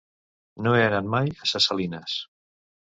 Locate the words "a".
1.37-1.53